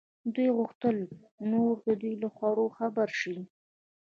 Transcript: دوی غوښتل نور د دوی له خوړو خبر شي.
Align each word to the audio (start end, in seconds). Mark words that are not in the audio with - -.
دوی 0.33 0.49
غوښتل 0.57 0.97
نور 1.51 1.73
د 1.87 1.89
دوی 2.01 2.13
له 2.23 2.29
خوړو 2.35 2.65
خبر 2.77 3.09
شي. 3.21 3.37